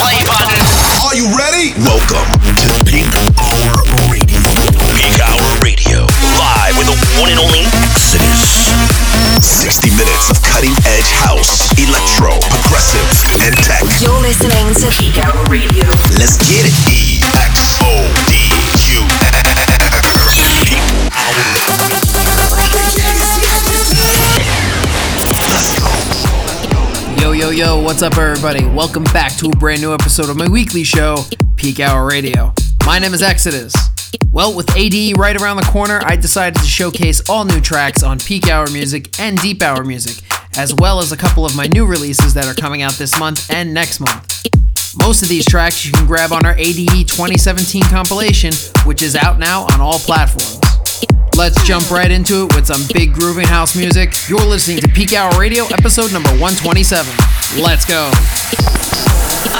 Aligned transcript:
play 0.00 0.16
button. 0.24 0.64
Are 1.04 1.12
you 1.14 1.28
ready? 1.36 1.76
Welcome 1.84 2.24
to 2.56 2.68
Peak 2.88 3.12
Hour 3.36 3.84
Radio. 4.08 4.40
Peak 4.96 5.20
Hour 5.20 5.50
Radio. 5.60 6.08
Live 6.40 6.74
with 6.80 6.88
the 6.88 6.96
one 7.20 7.28
and 7.28 7.40
only 7.40 7.68
Exodus. 7.84 8.72
60 9.44 9.92
minutes 9.92 10.32
of 10.32 10.40
cutting 10.40 10.72
edge 10.88 11.12
house, 11.20 11.68
electro, 11.76 12.32
progressive, 12.48 13.04
and 13.44 13.52
tech. 13.60 13.84
You're 14.00 14.16
listening 14.24 14.72
to 14.80 14.88
Peak 14.96 15.20
Hour 15.20 15.44
Radio. 15.52 15.84
Let's 16.16 16.40
get 16.48 16.64
it. 16.64 16.76
E 16.88 17.20
what's 27.90 28.02
up, 28.02 28.16
everybody? 28.18 28.64
Welcome 28.66 29.02
back 29.02 29.32
to 29.38 29.48
a 29.48 29.56
brand 29.56 29.80
new 29.80 29.92
episode 29.92 30.30
of 30.30 30.36
my 30.36 30.48
weekly 30.48 30.84
show, 30.84 31.24
Peak 31.56 31.80
Hour 31.80 32.06
Radio. 32.06 32.54
My 32.86 33.00
name 33.00 33.12
is 33.12 33.20
Exodus. 33.20 33.74
Well, 34.30 34.54
with 34.54 34.76
ADE 34.76 35.18
right 35.18 35.34
around 35.34 35.56
the 35.56 35.64
corner, 35.64 35.98
I 36.04 36.14
decided 36.14 36.60
to 36.60 36.66
showcase 36.66 37.28
all 37.28 37.44
new 37.44 37.60
tracks 37.60 38.04
on 38.04 38.20
Peak 38.20 38.48
Hour 38.48 38.70
Music 38.70 39.18
and 39.18 39.36
Deep 39.38 39.60
Hour 39.60 39.82
Music, 39.82 40.24
as 40.56 40.72
well 40.72 41.00
as 41.00 41.10
a 41.10 41.16
couple 41.16 41.44
of 41.44 41.56
my 41.56 41.66
new 41.66 41.84
releases 41.84 42.32
that 42.34 42.46
are 42.46 42.54
coming 42.54 42.82
out 42.82 42.92
this 42.92 43.18
month 43.18 43.50
and 43.50 43.74
next 43.74 43.98
month. 43.98 44.46
Most 44.96 45.24
of 45.24 45.28
these 45.28 45.44
tracks 45.44 45.84
you 45.84 45.90
can 45.90 46.06
grab 46.06 46.30
on 46.30 46.46
our 46.46 46.54
ADE 46.58 47.08
2017 47.08 47.82
compilation, 47.82 48.52
which 48.84 49.02
is 49.02 49.16
out 49.16 49.40
now 49.40 49.62
on 49.62 49.80
all 49.80 49.98
platforms. 49.98 50.60
Let's 51.36 51.60
jump 51.64 51.90
right 51.90 52.10
into 52.10 52.44
it 52.44 52.54
with 52.54 52.66
some 52.66 52.82
big 52.94 53.14
grooving 53.14 53.48
house 53.48 53.74
music. 53.74 54.14
You're 54.28 54.38
listening 54.46 54.78
to 54.78 54.88
Peak 54.88 55.12
Hour 55.12 55.36
Radio, 55.40 55.64
episode 55.64 56.12
number 56.12 56.30
127. 56.38 57.39
Let's 57.58 57.84
go. 57.84 58.10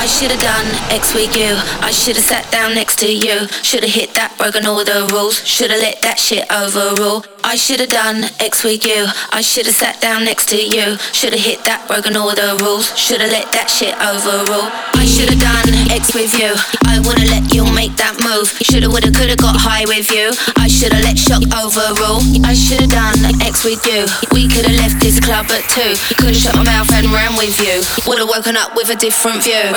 I 0.00 0.06
should 0.06 0.30
have 0.30 0.40
done 0.40 0.64
X 0.88 1.12
with 1.12 1.36
you. 1.36 1.52
I 1.84 1.90
should 1.90 2.16
have 2.16 2.24
sat 2.24 2.50
down 2.50 2.74
next 2.74 2.98
to 3.00 3.06
you. 3.12 3.46
Should 3.60 3.84
have 3.84 3.92
hit 3.92 4.14
that, 4.14 4.32
broken 4.38 4.64
all 4.64 4.82
the 4.82 5.06
rules. 5.12 5.44
Should 5.44 5.70
have 5.70 5.80
let 5.80 6.00
that 6.00 6.18
shit 6.18 6.48
overrule. 6.48 7.22
I 7.44 7.56
should 7.56 7.80
have 7.80 7.90
done 7.92 8.24
X 8.40 8.64
with 8.64 8.86
you. 8.86 9.04
I 9.28 9.42
should 9.44 9.66
have 9.66 9.76
sat 9.76 10.00
down 10.00 10.24
next 10.24 10.48
to 10.50 10.56
you. 10.56 10.96
Should 11.12 11.36
have 11.36 11.44
hit 11.44 11.64
that, 11.68 11.84
broken 11.84 12.16
all 12.16 12.32
the 12.32 12.56
rules. 12.64 12.96
Should 12.96 13.20
have 13.20 13.28
let 13.28 13.52
that 13.52 13.68
shit 13.68 13.92
overrule. 14.00 14.72
I 14.96 15.04
should 15.04 15.28
have 15.28 15.40
done 15.40 15.68
X 15.92 16.16
with 16.16 16.32
you. 16.32 16.52
I 16.88 16.96
wanna 17.04 17.28
let 17.28 17.52
you 17.52 17.68
make 17.76 17.92
that 18.00 18.16
move. 18.24 18.48
Shoulda, 18.64 18.88
woulda, 18.88 19.12
coulda 19.12 19.36
got 19.36 19.56
high 19.60 19.84
with 19.84 20.08
you. 20.08 20.32
I 20.56 20.68
should 20.68 20.96
have 20.96 21.04
let 21.04 21.20
shock 21.20 21.44
overrule. 21.52 22.24
I 22.44 22.56
should 22.56 22.80
have 22.88 22.92
done 22.92 23.20
X 23.44 23.68
with 23.68 23.84
you. 23.84 24.08
We 24.32 24.48
could 24.48 24.64
have 24.64 24.80
left 24.80 24.96
this 24.96 25.20
club 25.20 25.52
at 25.52 25.64
two. 25.68 25.92
Could 26.16 26.32
have 26.32 26.40
shut 26.40 26.56
my 26.56 26.64
mouth 26.64 26.88
and 26.92 27.12
ran 27.12 27.36
with 27.36 27.56
you. 27.60 27.84
Would 28.08 28.20
have 28.20 28.32
woken 28.32 28.56
up 28.56 28.76
with 28.76 28.88
a 28.88 28.96
different 28.96 29.44
view. 29.44 29.68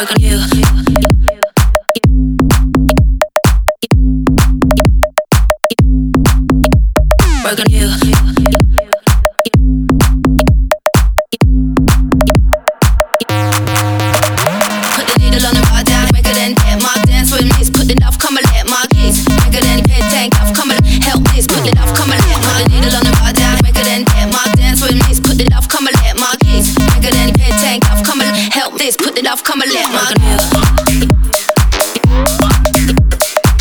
Broken 7.43 7.69
you. 7.69 8.62
This. 29.33 29.41
Put 29.41 29.41
the 29.41 29.41
duff, 29.41 29.43
come 29.43 29.61
and 29.61 29.71
let 29.71 29.89
my 29.91 30.13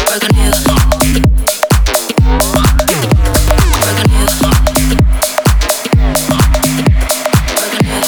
Broken 0.07 0.37
you. 0.37 0.51
Broken 0.63 1.07
you. 1.07 1.23
Broken 7.57 7.85
you. 7.85 8.03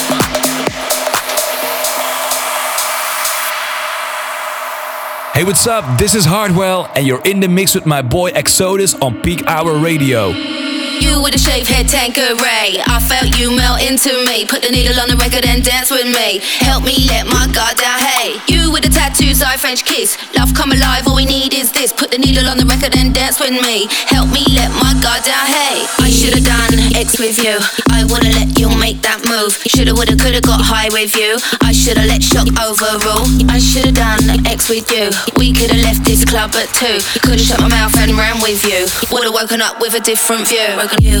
Hey, 5.33 5.43
what's 5.43 5.67
up? 5.67 5.99
This 5.99 6.15
is 6.15 6.25
Hardwell, 6.25 6.89
and 6.95 7.05
you're 7.05 7.21
in 7.25 7.39
the 7.41 7.47
mix 7.47 7.75
with 7.75 7.85
my 7.85 8.01
boy 8.01 8.29
Exodus 8.29 8.93
on 8.95 9.21
Peak 9.21 9.45
Hour 9.47 9.77
Radio. 9.79 10.54
You 11.01 11.21
with 11.21 11.35
a 11.35 11.37
shaved 11.37 11.67
head 11.67 11.87
Tanqueray. 11.87 12.79
I 12.79 13.03
felt 13.03 13.35
you 13.35 13.51
melt 13.51 13.83
into 13.83 14.15
me. 14.25 14.45
Put 14.45 14.63
the 14.63 14.71
needle 14.71 14.95
on 14.99 15.09
the 15.11 15.17
record 15.19 15.45
and 15.45 15.63
dance 15.63 15.91
with 15.91 16.07
me. 16.07 16.39
Help 16.63 16.83
me 16.87 17.03
let 17.11 17.27
my 17.27 17.51
guard 17.51 17.75
down. 17.75 17.99
Hey, 17.99 18.39
you 18.47 18.71
with 18.71 18.83
the 18.83 18.89
tattoos, 18.89 19.43
I 19.43 19.57
French 19.57 19.83
kiss. 19.83 20.15
Love 20.35 20.53
come 20.53 20.71
alive, 20.71 21.07
all 21.07 21.15
we 21.15 21.25
need 21.25 21.53
is 21.53 21.71
this. 21.71 21.91
Put 21.91 22.11
the 22.11 22.17
needle 22.17 22.47
on 22.47 22.57
the 22.57 22.65
record 22.65 22.95
and 22.95 23.13
dance 23.13 23.39
with 23.39 23.59
me. 23.59 23.91
Help 24.07 24.31
me 24.31 24.47
let 24.55 24.71
my 24.79 24.95
guard 25.03 25.23
down. 25.27 25.45
Hey, 25.47 25.83
I 25.99 26.07
should 26.07 26.31
have 26.31 26.47
done 26.47 26.79
X 26.95 27.19
with 27.19 27.43
you. 27.43 27.59
I 27.91 28.07
wanna 28.07 28.31
let 28.39 28.55
you 28.55 28.71
make 28.79 29.01
that 29.03 29.19
move. 29.27 29.51
Shoulda, 29.67 29.91
woulda, 29.91 30.15
coulda 30.15 30.39
got 30.39 30.63
high 30.63 30.87
with 30.95 31.11
you. 31.19 31.35
I 31.59 31.75
shoulda 31.75 32.07
let 32.07 32.23
shock 32.23 32.47
overrule. 32.55 33.27
I 33.51 33.59
shoulda 33.59 33.91
done 33.91 34.47
X 34.47 34.71
with 34.71 34.87
you. 34.91 35.11
We 35.35 35.51
coulda 35.51 35.75
left 35.83 36.07
this 36.07 36.23
club 36.23 36.55
at 36.55 36.71
two. 36.71 37.03
Coulda 37.19 37.43
shut 37.43 37.59
my 37.59 37.67
mouth 37.67 37.95
and 37.99 38.15
ran 38.15 38.39
with 38.39 38.63
you. 38.63 38.87
Woulda 39.11 39.31
woken 39.31 39.59
up 39.59 39.83
with 39.83 39.95
a 39.95 40.03
different 40.03 40.47
view. 40.47 40.84
Broken 40.85 41.03
you. 41.03 41.19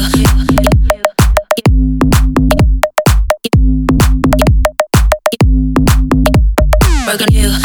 Broken 7.05 7.31
you. 7.31 7.64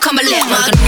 Come 0.00 0.18
and 0.18 0.28
let 0.28 0.79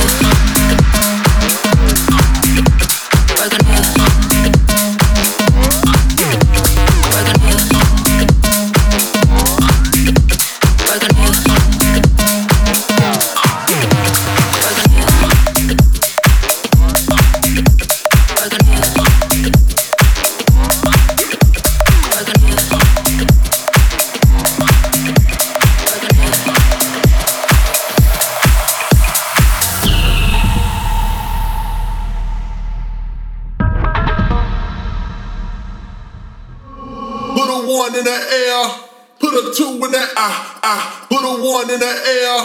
Put 41.08 41.22
a 41.24 41.42
one 41.42 41.70
in 41.70 41.80
the 41.80 41.86
air. 41.86 42.38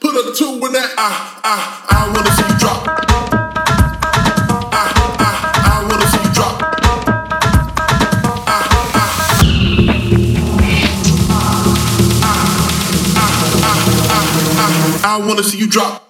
Put 0.00 0.14
a 0.14 0.34
two 0.34 0.54
in 0.66 0.72
the 0.72 0.82
ah 0.96 1.40
ah. 1.44 1.86
I 1.90 2.08
wanna 2.08 2.30
see 2.32 2.46
you 2.48 2.58
drop. 2.58 3.08
I 15.10 15.16
wanna 15.26 15.42
see 15.42 15.58
you 15.58 15.66
drop. 15.66 16.07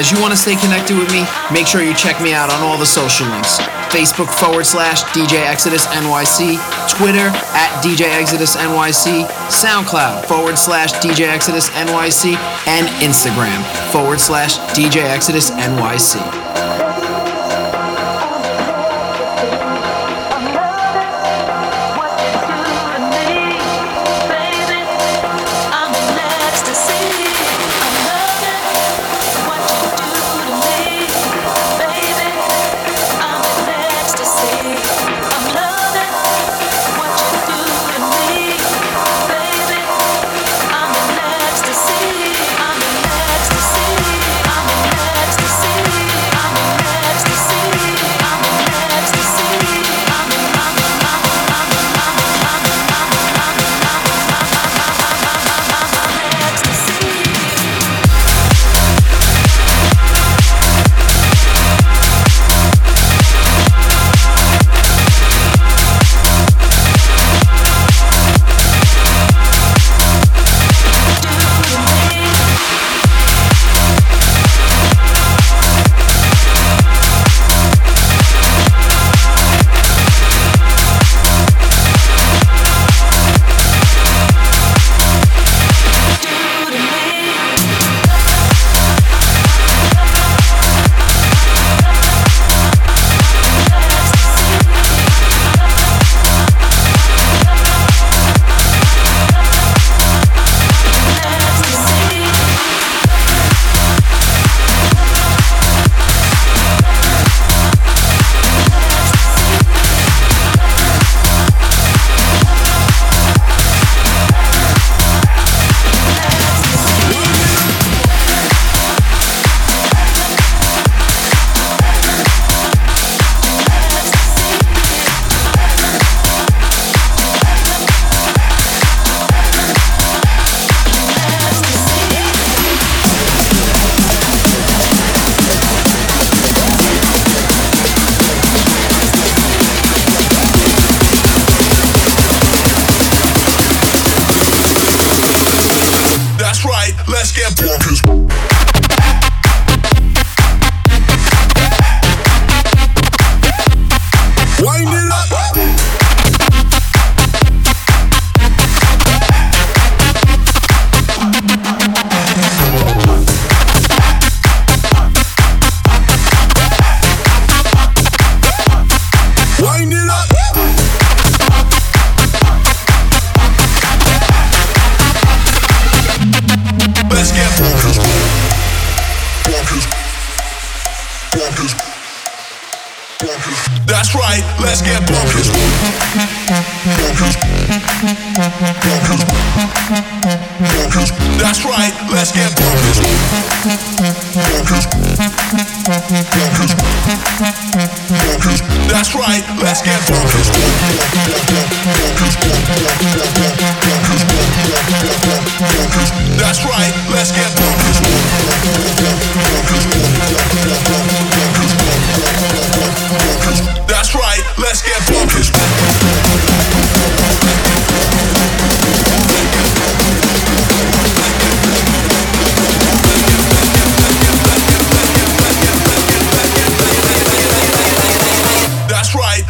Guys, 0.06 0.16
you 0.16 0.22
want 0.22 0.32
to 0.32 0.38
stay 0.38 0.56
connected 0.56 0.96
with 0.96 1.10
me? 1.10 1.25
Make 1.52 1.66
sure 1.66 1.82
you 1.82 1.94
check 1.94 2.20
me 2.20 2.32
out 2.32 2.52
on 2.52 2.60
all 2.62 2.78
the 2.78 2.86
social 2.86 3.26
links. 3.28 3.58
Facebook 3.90 4.32
forward 4.38 4.64
slash 4.64 5.02
DJ 5.04 5.44
Exodus 5.46 5.86
NYC, 5.86 6.58
Twitter 6.90 7.28
at 7.54 7.82
DJ 7.82 8.02
Exodus 8.20 8.56
NYC, 8.56 9.26
SoundCloud 9.48 10.26
forward 10.26 10.58
slash 10.58 10.92
DJ 10.94 11.28
Exodus 11.28 11.70
NYC, 11.70 12.36
and 12.66 12.86
Instagram 13.02 13.62
forward 13.90 14.20
slash 14.20 14.58
DJ 14.76 15.02
Exodus 15.02 15.50
NYC. 15.50 16.45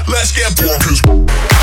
Let's 0.09 0.33
get 0.33 0.53
bonkers. 0.53 1.56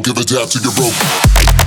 Give 0.00 0.18
it 0.18 0.28
down 0.28 0.48
to 0.48 0.58
your 0.60 0.72
rope. 0.74 1.65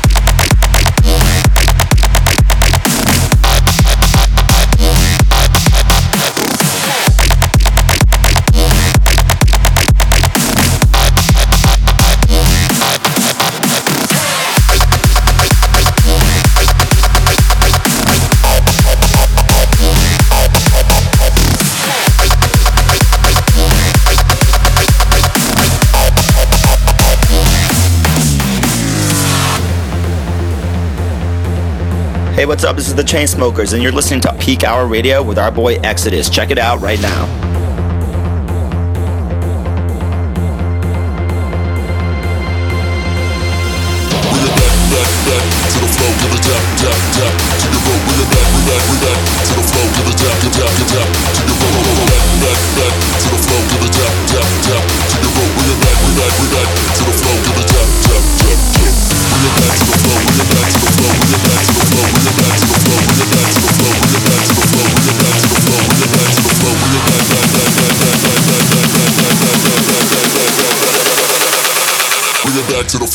Hey, 32.40 32.46
what's 32.46 32.64
up? 32.64 32.78
This 32.78 32.88
is 32.88 32.96
the 32.96 33.04
Chainsmokers, 33.04 33.74
and 33.74 33.84
you're 33.84 33.92
listening 33.92 34.22
to 34.22 34.34
Peak 34.36 34.64
Hour 34.64 34.88
Radio 34.88 35.22
with 35.22 35.38
our 35.38 35.52
boy 35.52 35.76
Exodus. 35.84 36.30
Check 36.30 36.52
it 36.52 36.58
out 36.58 36.80
right 36.80 37.02
now. 37.02 37.49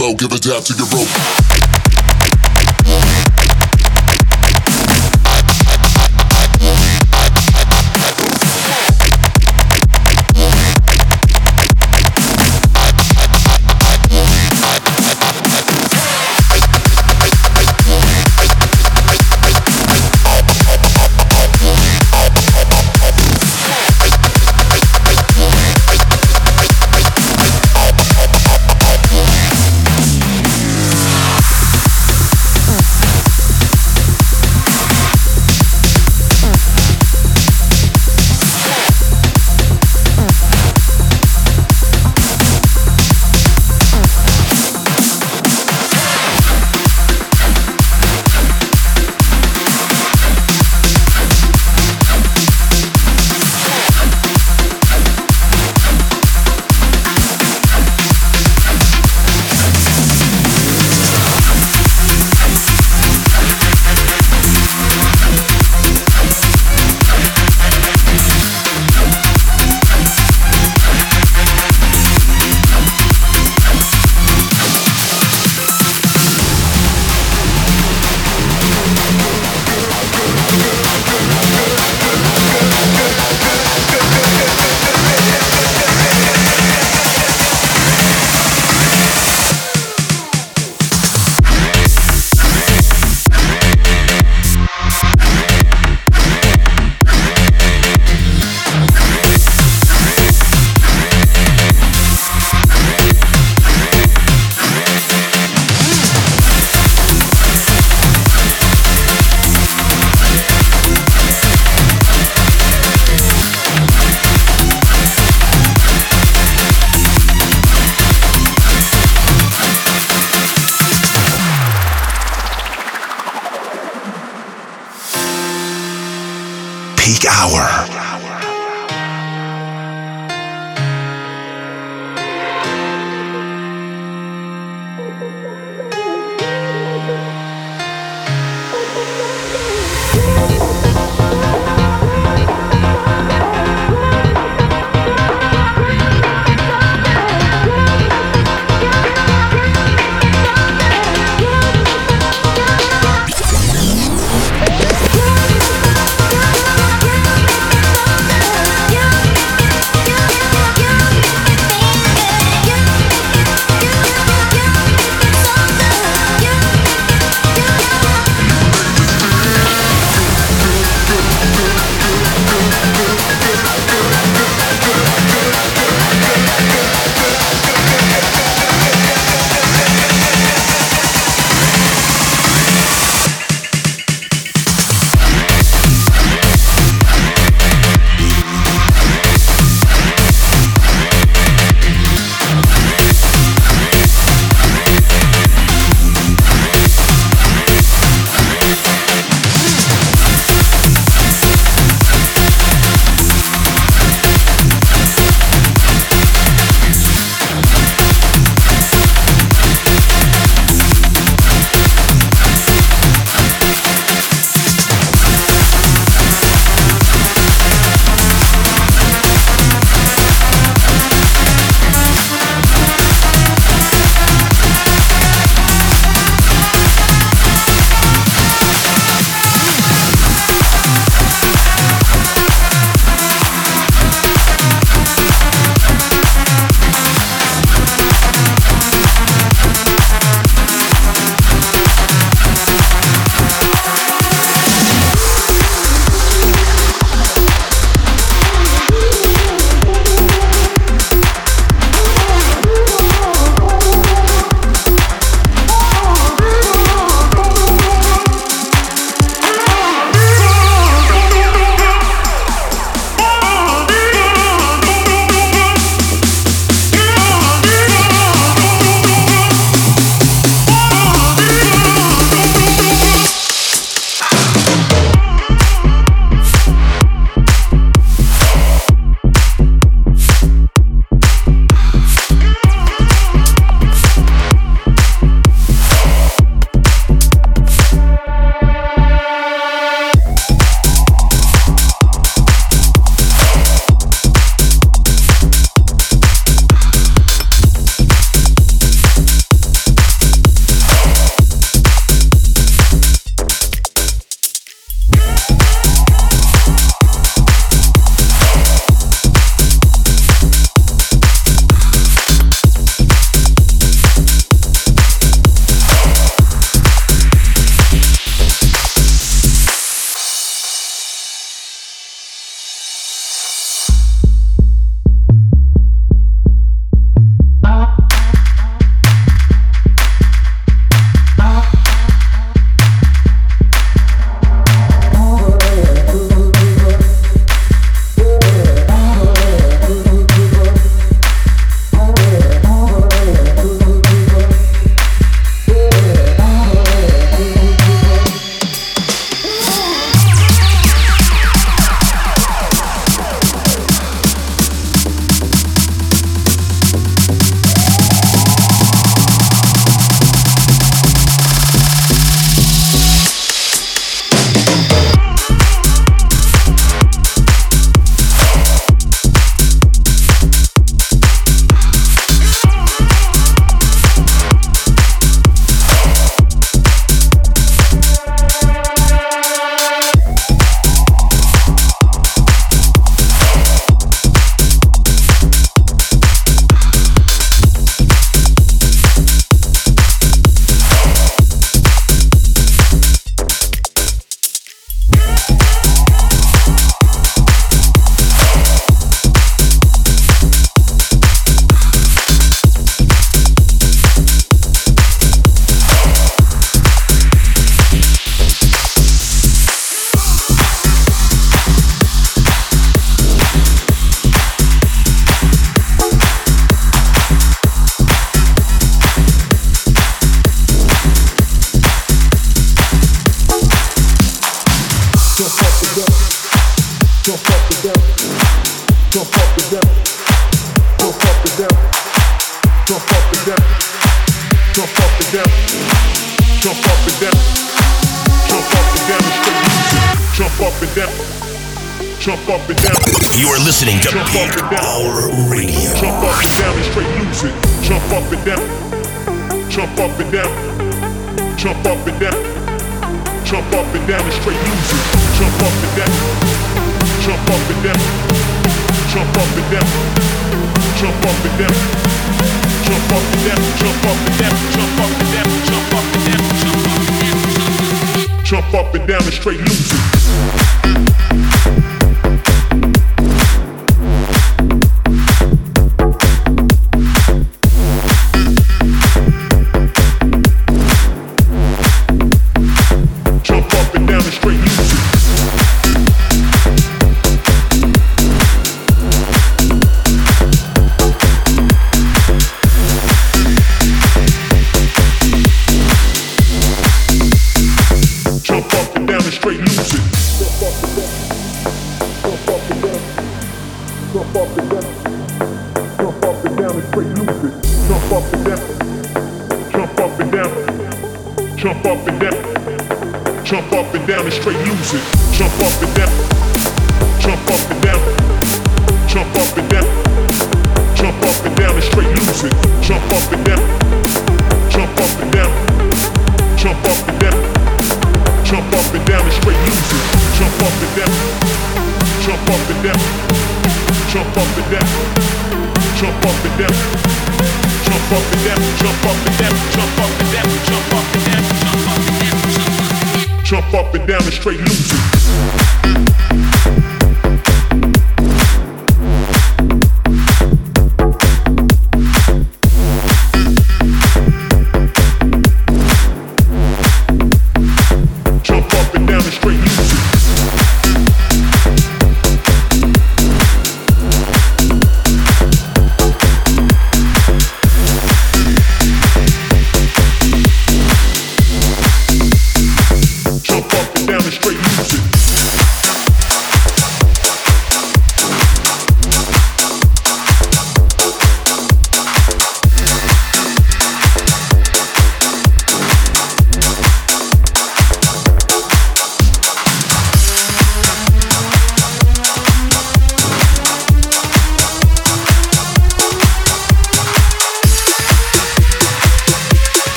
Flow, 0.00 0.14
give 0.14 0.32
a 0.32 0.38
down 0.38 0.62
to 0.62 0.72
your 0.72 0.86
rope. 0.86 1.39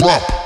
Drop. 0.00 0.39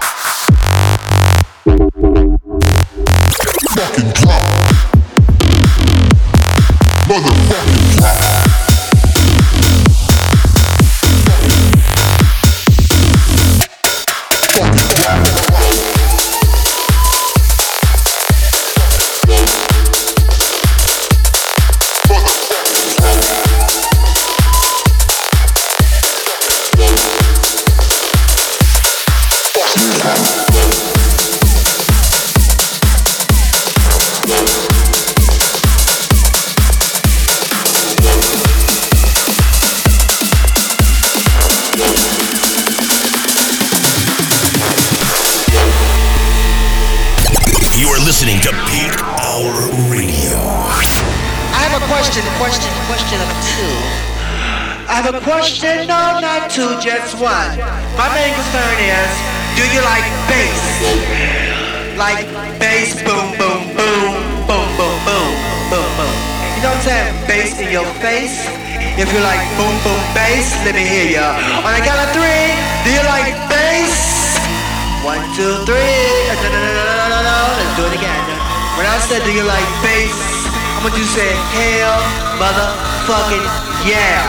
motherfucking 82.39 83.47
yeah. 83.85 84.25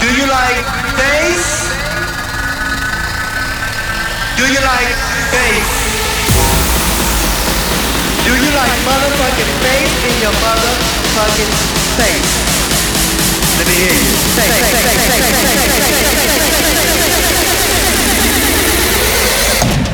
Do 0.00 0.08
you 0.12 0.26
like 0.26 0.64
bass? 0.98 1.70
Do 4.38 4.44
you 4.46 4.60
like 4.60 4.90
bass? 5.34 5.70
Do 8.24 8.32
you 8.32 8.50
like 8.54 8.76
motherfucking 8.88 9.52
bass 9.62 9.92
in 10.08 10.14
your 10.22 10.34
motherfucking 10.42 11.52
face? 11.98 12.32
Let 13.58 13.66
me 13.66 13.74
hear 13.74 13.94
you. 13.94 14.14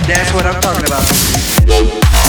That's 0.08 0.32
what 0.32 0.46
I'm 0.46 0.60
talking 0.60 0.86
about. 0.86 2.19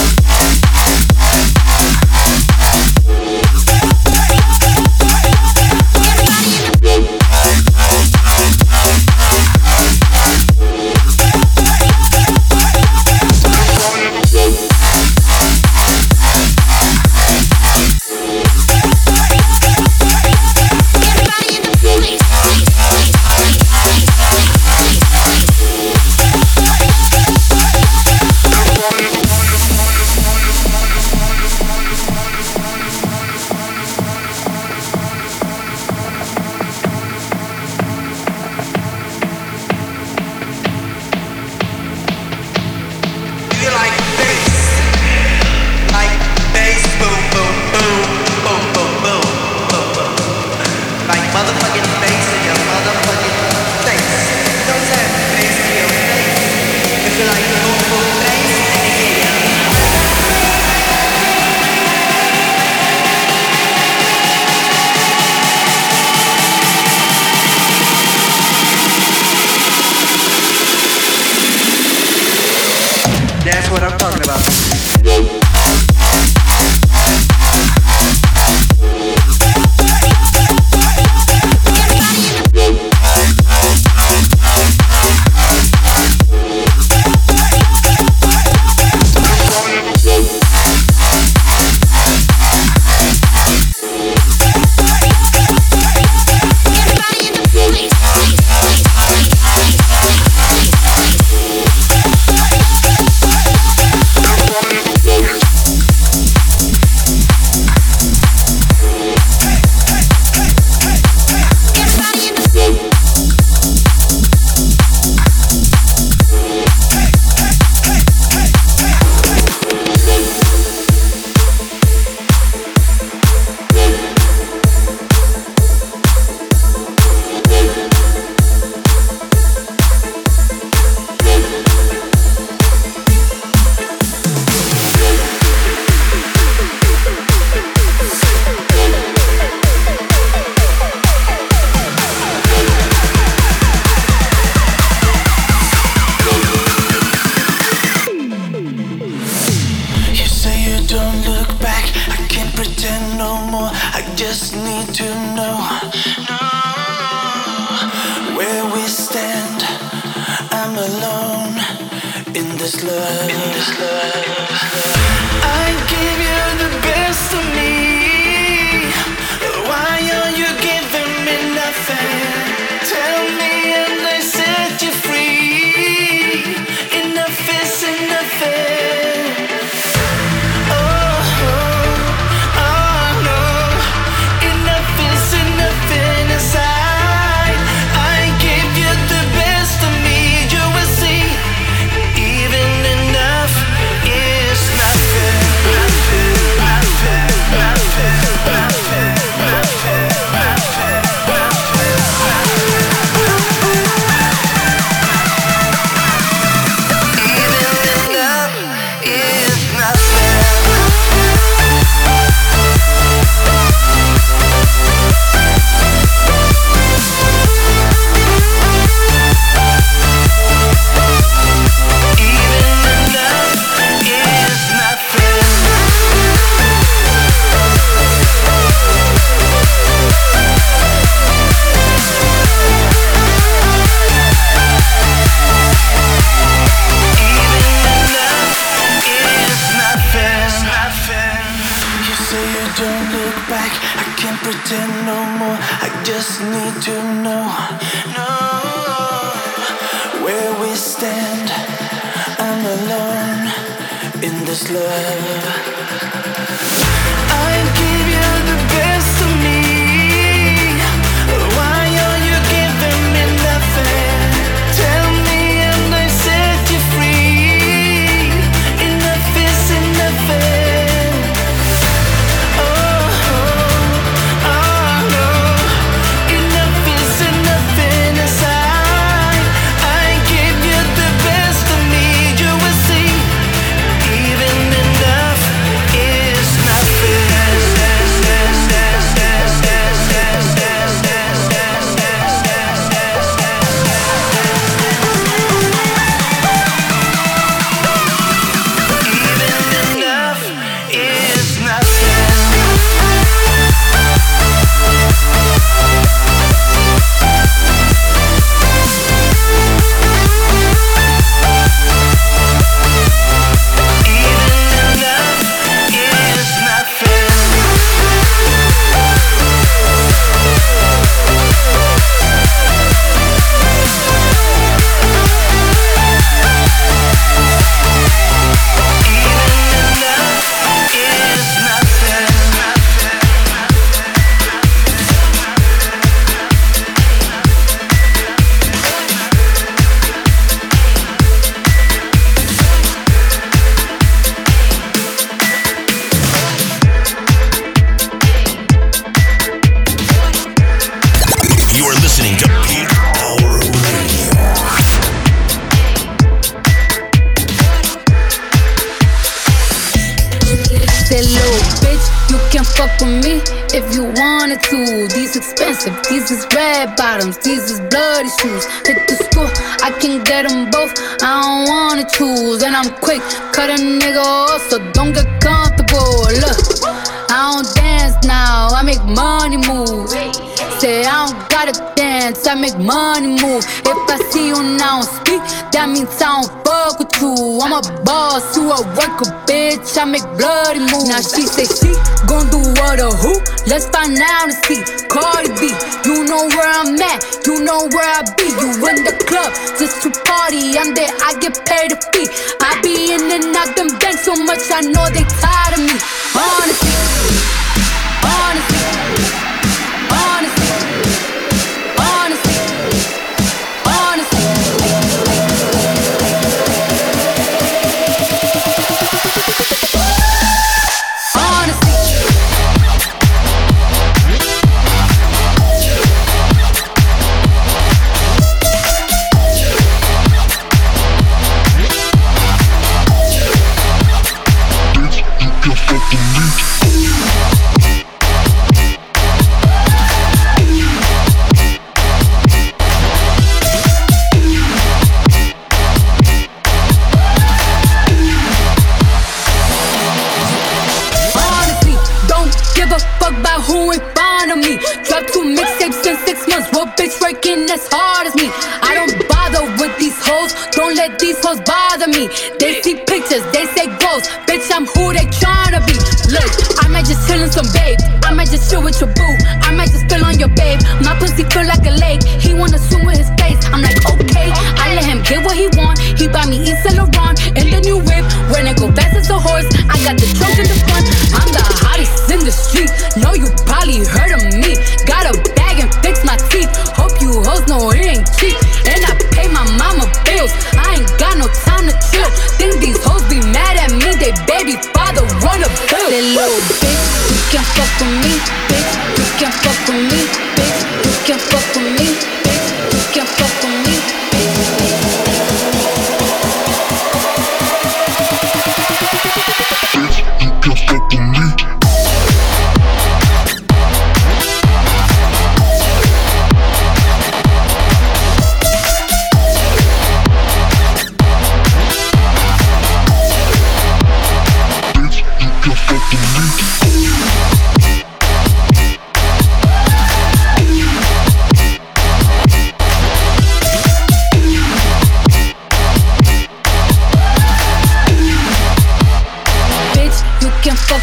means 385.92 386.16
I 386.22 386.42
don't 386.42 386.50
fuck 386.64 387.00
with 387.00 387.14
you. 387.22 387.60
I'm 387.60 387.76
a 387.76 387.82
boss, 388.04 388.56
you 388.56 388.72
a 388.72 388.80
worker, 388.96 389.28
bitch. 389.46 389.98
I 390.00 390.06
make 390.06 390.24
bloody 390.40 390.80
moves. 390.80 391.12
Now 391.12 391.20
she 391.20 391.44
say 391.44 391.68
she 391.68 391.92
gon' 392.26 392.48
do 392.50 392.60
what 392.80 393.00
or 393.00 393.12
who? 393.12 393.36
Let's 393.68 393.88
find 393.92 394.16
out 394.16 394.48
and 394.48 394.58
see. 394.66 394.82
Cardi 395.12 395.52
B, 395.60 395.70
you 396.08 396.24
know 396.24 396.48
where 396.48 396.72
I'm 396.80 396.96
at, 396.96 397.20
you 397.46 397.60
know 397.64 397.88
where 397.92 398.08
I 398.08 398.24
be. 398.40 398.48
You 398.48 398.72
in 398.88 399.04
the 399.04 399.16
club 399.28 399.52
just 399.78 400.02
to 400.04 400.10
party. 400.24 400.80
I'm 400.80 400.96
there, 400.96 401.12
I 401.28 401.36
get 401.40 401.60
paid 401.68 401.92
to 401.92 401.98
be. 402.16 402.24
I 402.64 402.80
be 402.82 403.12
in 403.12 403.28
and 403.30 403.56
out 403.56 403.76
them 403.76 403.92
banks 404.00 404.24
so 404.24 404.36
much, 404.36 404.64
I 404.72 404.82
know 404.82 405.06
they 405.12 405.28
tired 405.44 405.76
of 405.76 405.84
me. 405.84 405.96
Honestly. 406.36 407.21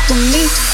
to 0.08 0.14
me. 0.14 0.67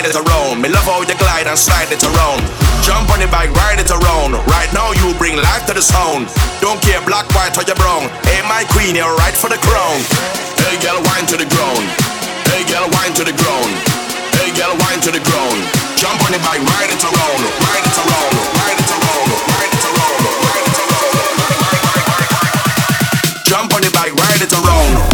Slide 0.00 0.16
it 0.16 0.16
around. 0.16 0.64
Me 0.64 0.72
love 0.72 0.88
how 0.88 1.04
you 1.04 1.12
glide 1.20 1.44
and 1.44 1.58
slide 1.60 1.92
it 1.92 2.00
around. 2.00 2.40
Jump 2.80 3.12
on 3.12 3.20
the 3.20 3.28
bike, 3.28 3.52
ride 3.52 3.76
it 3.76 3.92
around. 3.92 4.32
Right 4.48 4.72
now 4.72 4.96
you 4.96 5.12
bring 5.20 5.36
life 5.36 5.68
to 5.68 5.76
the 5.76 5.84
sound. 5.84 6.24
Don't 6.64 6.80
care 6.80 7.04
black, 7.04 7.28
white 7.36 7.52
or 7.60 7.68
you 7.68 7.76
brown. 7.76 8.08
Hey 8.24 8.40
my 8.48 8.64
queen, 8.72 8.96
you're 8.96 9.12
right 9.20 9.36
for 9.36 9.52
the 9.52 9.60
crown. 9.60 10.00
Hey 10.56 10.80
girl, 10.80 10.96
wine 11.04 11.28
to 11.28 11.36
the 11.36 11.44
ground. 11.44 11.84
Hey 12.48 12.64
girl, 12.64 12.88
wine 12.96 13.12
to 13.12 13.28
the 13.28 13.36
ground. 13.36 13.76
Hey 14.40 14.48
girl, 14.56 14.72
wine 14.72 15.04
to 15.04 15.12
the 15.12 15.20
ground. 15.20 15.60
Jump 16.00 16.16
on 16.24 16.32
the 16.32 16.40
bike, 16.48 16.64
ride 16.64 16.88
it 16.88 17.04
around. 17.04 17.40
Ride 17.60 17.84
it 17.84 18.00
around. 18.00 18.32
Ride 18.56 18.80
it 18.80 18.88
around. 18.96 19.28
Ride 19.52 19.68
it 19.68 19.84
around. 19.84 20.16
Ride 20.48 20.64
it 20.64 20.80
around. 20.80 21.12
Jump 23.44 23.68
on 23.76 23.84
the 23.84 23.92
bike, 23.92 24.16
ride 24.16 24.40
it 24.40 24.48
around. 24.48 25.09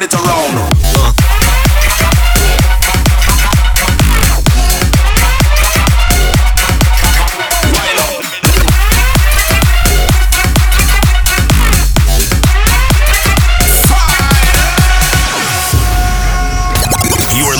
ready 0.00 0.08
to 0.08 0.16
roll. 0.16 0.40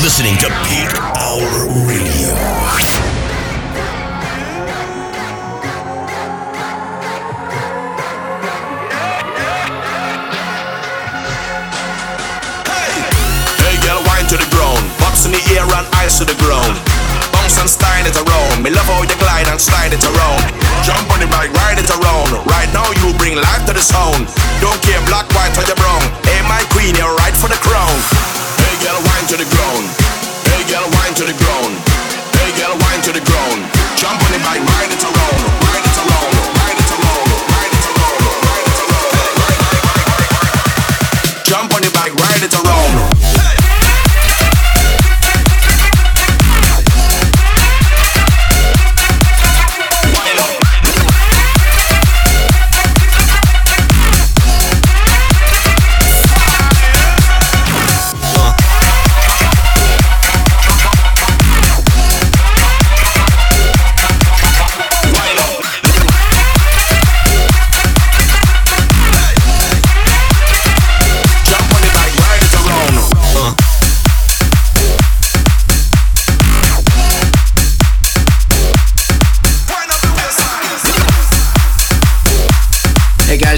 listening 0.03 0.37
to 0.39 0.49
Peak 0.65 0.99
Hour 1.15 1.69
Radio. 1.87 2.60
Air 16.11 16.19
to 16.19 16.25
the 16.27 16.35
ground. 16.43 16.75
Bounce 17.33 17.59
and 17.63 17.71
slide 17.71 18.07
it 18.07 18.17
around. 18.19 18.63
Me 18.63 18.71
love 18.71 18.87
how 18.91 19.03
you 19.03 19.15
glide 19.23 19.47
and 19.47 19.61
slide 19.61 19.93
it 19.95 20.03
around. 20.03 20.43
Jump 20.83 21.07
on 21.15 21.21
the 21.23 21.29
bike, 21.31 21.53
ride 21.55 21.79
it 21.79 21.87
around. 21.91 22.35
Right 22.51 22.71
now 22.75 22.91
you 22.99 23.15
bring 23.19 23.37
life 23.39 23.65
to 23.67 23.73
the 23.73 23.83
sound. 23.83 24.27
Don't 24.59 24.81
care 24.83 24.99
black, 25.07 25.31
white 25.35 25.55
or 25.55 25.63
you 25.63 25.77
brown. 25.79 26.03
Hey 26.27 26.43
my 26.51 26.63
queen, 26.75 26.97
you're 26.99 27.15
right 27.23 27.37
for 27.37 27.49
the 27.49 27.59
crown. 27.63 27.95
Hey 28.59 28.75
girl, 28.83 28.99
wine 29.07 29.27
to 29.31 29.37
the 29.39 29.47
ground. 29.55 29.87
Hey 30.51 30.63
girl, 30.67 30.87
wine 30.99 31.15
to 31.15 31.25
the 31.31 31.37
ground. 31.39 31.73
Hey 32.35 32.51
girl, 32.59 32.75
wine 32.75 33.03
to 33.07 33.13
the 33.15 33.23
ground. 33.23 33.61
Jump 33.95 34.19
on 34.19 34.31
the 34.35 34.41
bike, 34.43 34.63
ride 34.67 34.91
it 34.91 35.03
around. 35.07 35.39
Ride 35.63 35.85
it 35.87 35.95
around. 35.95 36.35
Ride 36.59 36.79
it 36.81 36.91
around. 36.91 37.31
Ride 37.55 37.71
it 37.71 37.87
around. 37.87 38.27
Ride 38.41 38.67
it 38.67 38.83
around. 38.83 39.15
Jump 41.47 41.71
on 41.71 41.81
the 41.87 41.93
bike, 41.95 42.15
ride 42.19 42.43
it 42.43 42.55
around. 42.59 43.30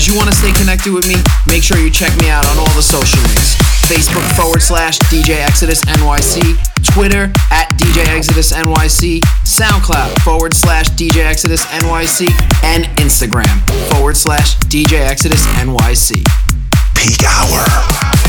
Guys, 0.02 0.08
you 0.10 0.16
want 0.18 0.28
to 0.30 0.34
stay 0.34 0.50
connected 0.52 0.92
with 0.92 1.06
me? 1.06 1.14
Make 1.46 1.62
sure 1.62 1.78
you 1.78 1.88
check 1.88 2.10
me 2.18 2.28
out 2.28 2.44
on 2.46 2.58
all 2.58 2.74
the 2.74 2.82
social 2.82 3.20
links. 3.22 3.54
Facebook 3.86 4.26
forward 4.34 4.60
slash 4.60 4.98
DJ 4.98 5.38
Exodus 5.38 5.80
NYC, 5.84 6.58
Twitter 6.92 7.30
at 7.52 7.68
DJ 7.78 8.08
Exodus 8.08 8.52
NYC, 8.52 9.20
SoundCloud 9.44 10.20
forward 10.22 10.54
slash 10.54 10.88
DJ 10.90 11.24
Exodus 11.24 11.64
NYC, 11.66 12.28
and 12.64 12.86
Instagram 12.98 13.46
forward 13.92 14.16
slash 14.16 14.56
DJ 14.66 15.06
Exodus 15.06 15.46
NYC. 15.46 16.24
Peak 16.96 17.24
Hour. 17.24 18.21